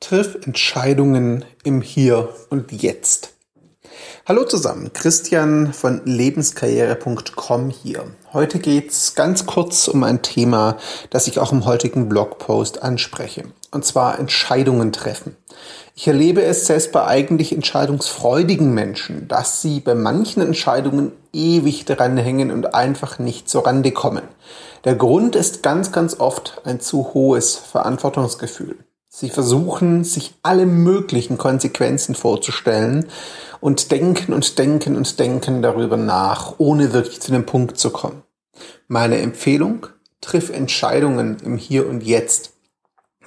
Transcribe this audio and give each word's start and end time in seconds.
Triff 0.00 0.38
Entscheidungen 0.46 1.44
im 1.64 1.82
Hier 1.82 2.28
und 2.50 2.70
Jetzt. 2.70 3.34
Hallo 4.26 4.44
zusammen, 4.44 4.92
Christian 4.92 5.72
von 5.72 6.02
lebenskarriere.com 6.04 7.70
hier. 7.70 8.04
Heute 8.32 8.60
geht's 8.60 9.16
ganz 9.16 9.44
kurz 9.44 9.88
um 9.88 10.04
ein 10.04 10.22
Thema, 10.22 10.76
das 11.10 11.26
ich 11.26 11.40
auch 11.40 11.50
im 11.50 11.64
heutigen 11.64 12.08
Blogpost 12.08 12.80
anspreche, 12.80 13.46
und 13.72 13.84
zwar 13.84 14.20
Entscheidungen 14.20 14.92
treffen. 14.92 15.36
Ich 15.96 16.06
erlebe 16.06 16.42
es 16.42 16.66
selbst 16.66 16.92
bei 16.92 17.04
eigentlich 17.04 17.52
entscheidungsfreudigen 17.52 18.72
Menschen, 18.72 19.26
dass 19.26 19.62
sie 19.62 19.80
bei 19.80 19.96
manchen 19.96 20.42
Entscheidungen 20.42 21.10
ewig 21.32 21.86
dran 21.86 22.16
hängen 22.16 22.52
und 22.52 22.72
einfach 22.72 23.18
nicht 23.18 23.48
zur 23.48 23.66
Rande 23.66 23.90
kommen. 23.90 24.22
Der 24.84 24.94
Grund 24.94 25.34
ist 25.34 25.64
ganz, 25.64 25.90
ganz 25.90 26.20
oft 26.20 26.60
ein 26.64 26.78
zu 26.78 27.14
hohes 27.14 27.56
Verantwortungsgefühl. 27.56 28.78
Sie 29.20 29.30
versuchen, 29.30 30.04
sich 30.04 30.34
alle 30.44 30.64
möglichen 30.64 31.38
Konsequenzen 31.38 32.14
vorzustellen 32.14 33.06
und 33.58 33.90
denken 33.90 34.32
und 34.32 34.60
denken 34.60 34.94
und 34.94 35.18
denken 35.18 35.60
darüber 35.60 35.96
nach, 35.96 36.54
ohne 36.58 36.92
wirklich 36.92 37.20
zu 37.20 37.32
dem 37.32 37.44
Punkt 37.44 37.78
zu 37.78 37.90
kommen. 37.90 38.22
Meine 38.86 39.18
Empfehlung, 39.18 39.88
triff 40.20 40.50
Entscheidungen 40.50 41.38
im 41.44 41.56
Hier 41.56 41.88
und 41.88 42.04
Jetzt. 42.04 42.52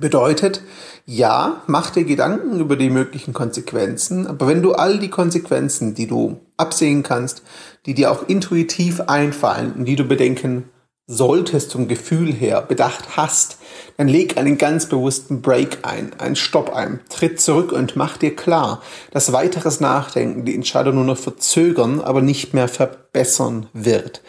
Bedeutet, 0.00 0.60
ja, 1.04 1.62
mach 1.68 1.90
dir 1.90 2.02
Gedanken 2.02 2.58
über 2.58 2.74
die 2.74 2.90
möglichen 2.90 3.32
Konsequenzen, 3.32 4.26
aber 4.26 4.48
wenn 4.48 4.62
du 4.62 4.72
all 4.72 4.98
die 4.98 5.10
Konsequenzen, 5.10 5.94
die 5.94 6.08
du 6.08 6.40
absehen 6.56 7.04
kannst, 7.04 7.42
die 7.86 7.94
dir 7.94 8.10
auch 8.10 8.26
intuitiv 8.26 9.02
einfallen 9.02 9.72
und 9.74 9.84
die 9.84 9.94
du 9.94 10.02
bedenken 10.02 10.68
solltest 11.06 11.70
zum 11.70 11.86
Gefühl 11.86 12.32
her 12.32 12.62
bedacht 12.62 13.16
hast, 13.16 13.58
dann 13.96 14.08
leg 14.08 14.36
einen 14.36 14.58
ganz 14.58 14.86
bewussten 14.86 15.40
Break 15.40 15.78
ein, 15.82 16.18
einen 16.18 16.36
Stopp 16.36 16.74
ein, 16.74 17.00
tritt 17.08 17.40
zurück 17.40 17.72
und 17.72 17.94
mach 17.94 18.16
dir 18.16 18.34
klar, 18.34 18.82
dass 19.12 19.32
weiteres 19.32 19.80
Nachdenken 19.80 20.44
die 20.44 20.54
Entscheidung 20.54 20.96
nur 20.96 21.04
noch 21.04 21.18
verzögern, 21.18 22.00
aber 22.00 22.22
nicht 22.22 22.54
mehr 22.54 22.68
verbessern 22.68 23.68
wird. 23.72 24.22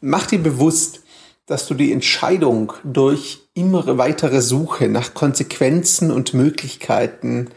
Mach 0.00 0.26
dir 0.26 0.40
bewusst, 0.40 1.02
dass 1.46 1.66
du 1.66 1.74
die 1.74 1.92
Entscheidung 1.92 2.72
durch 2.84 3.48
immer 3.54 3.98
weitere 3.98 4.40
Suche 4.40 4.88
nach 4.88 5.14
Konsequenzen 5.14 6.10
und 6.10 6.34
Möglichkeiten 6.34 7.50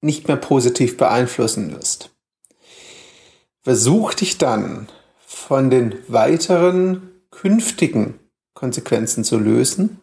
nicht 0.00 0.28
mehr 0.28 0.36
positiv 0.36 0.96
beeinflussen 0.96 1.72
wirst. 1.72 2.10
Versuch 3.62 4.14
dich 4.14 4.38
dann 4.38 4.88
von 5.26 5.70
den 5.70 5.94
weiteren 6.08 7.12
künftigen 7.32 8.20
Konsequenzen 8.54 9.24
zu 9.24 9.38
lösen 9.38 10.00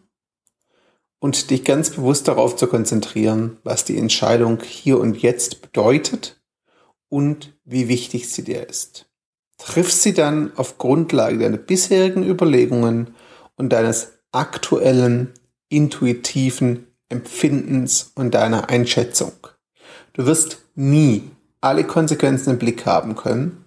und 1.20 1.50
dich 1.50 1.64
ganz 1.64 1.92
bewusst 1.92 2.28
darauf 2.28 2.58
zu 2.58 2.68
konzentrieren, 2.68 3.58
was 3.64 3.86
die 3.86 3.98
Entscheidung 3.98 4.62
hier 4.62 5.00
und 5.00 5.22
jetzt 5.22 5.62
bedeutet 5.62 6.42
und 7.08 7.58
wie 7.64 7.88
wichtig 7.88 8.30
sie 8.30 8.44
dir 8.44 8.68
ist. 8.68 9.10
Triff 9.58 9.92
sie 9.92 10.14
dann 10.14 10.56
auf 10.58 10.78
Grundlage 10.78 11.38
deiner 11.38 11.58
bisherigen 11.58 12.24
Überlegungen 12.24 13.16
und 13.56 13.70
deines 13.70 14.20
aktuellen, 14.32 15.34
intuitiven 15.70 16.88
Empfindens 17.10 18.12
und 18.16 18.34
deiner 18.34 18.70
Einschätzung. 18.70 19.34
Du 20.14 20.26
wirst 20.26 20.60
nie 20.76 21.30
alle 21.62 21.84
Konsequenzen 21.84 22.52
im 22.52 22.60
Blick 22.60 22.86
haben 22.86 23.16
können, 23.16 23.66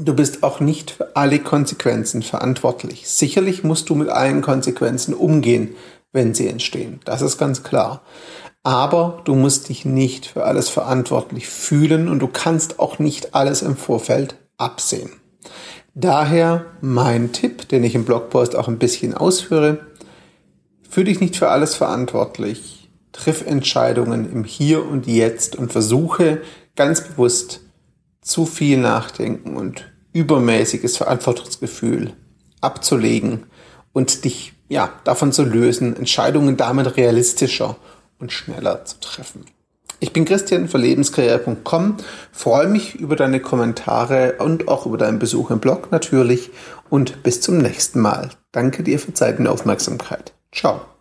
Du 0.00 0.14
bist 0.14 0.42
auch 0.44 0.60
nicht 0.60 0.92
für 0.92 1.16
alle 1.16 1.40
Konsequenzen 1.40 2.22
verantwortlich. 2.22 3.08
Sicherlich 3.08 3.64
musst 3.64 3.88
du 3.88 3.94
mit 3.96 4.08
allen 4.08 4.42
Konsequenzen 4.42 5.12
umgehen, 5.12 5.74
wenn 6.12 6.34
sie 6.34 6.46
entstehen. 6.46 7.00
Das 7.04 7.20
ist 7.20 7.36
ganz 7.36 7.62
klar. 7.64 8.02
Aber 8.62 9.22
du 9.24 9.34
musst 9.34 9.68
dich 9.68 9.84
nicht 9.84 10.26
für 10.26 10.44
alles 10.44 10.68
verantwortlich 10.68 11.48
fühlen 11.48 12.08
und 12.08 12.20
du 12.20 12.28
kannst 12.28 12.78
auch 12.78 12.98
nicht 12.98 13.34
alles 13.34 13.62
im 13.62 13.76
Vorfeld 13.76 14.36
absehen. 14.56 15.10
Daher 15.94 16.66
mein 16.80 17.32
Tipp, 17.32 17.68
den 17.68 17.82
ich 17.82 17.94
im 17.94 18.04
Blogpost 18.04 18.54
auch 18.54 18.68
ein 18.68 18.78
bisschen 18.78 19.14
ausführe. 19.14 19.78
Fühl 20.88 21.04
dich 21.04 21.20
nicht 21.20 21.36
für 21.36 21.48
alles 21.48 21.74
verantwortlich. 21.74 22.88
Triff 23.12 23.44
Entscheidungen 23.44 24.30
im 24.30 24.44
Hier 24.44 24.86
und 24.86 25.06
Jetzt 25.06 25.56
und 25.56 25.72
versuche 25.72 26.42
ganz 26.76 27.00
bewusst 27.00 27.62
zu 28.20 28.46
viel 28.46 28.78
Nachdenken 28.78 29.56
und 29.56 29.90
übermäßiges 30.12 30.96
Verantwortungsgefühl 30.96 32.14
abzulegen 32.60 33.46
und 33.92 34.24
dich 34.24 34.52
ja 34.68 34.92
davon 35.04 35.32
zu 35.32 35.44
lösen, 35.44 35.96
Entscheidungen 35.96 36.56
damit 36.56 36.96
realistischer 36.96 37.76
und 38.18 38.32
schneller 38.32 38.84
zu 38.84 39.00
treffen. 39.00 39.44
Ich 40.00 40.12
bin 40.12 40.24
Christian 40.24 40.68
für 40.68 40.78
lebenskarriere.com, 40.78 41.96
freue 42.30 42.68
mich 42.68 42.94
über 42.94 43.16
deine 43.16 43.40
Kommentare 43.40 44.34
und 44.38 44.68
auch 44.68 44.86
über 44.86 44.96
deinen 44.96 45.18
Besuch 45.18 45.50
im 45.50 45.58
Blog 45.58 45.90
natürlich 45.90 46.50
und 46.88 47.22
bis 47.24 47.40
zum 47.40 47.58
nächsten 47.58 48.00
Mal. 48.00 48.30
Danke 48.52 48.84
dir 48.84 49.00
für 49.00 49.12
Zeit 49.12 49.40
und 49.40 49.48
Aufmerksamkeit. 49.48 50.34
Ciao. 50.52 50.97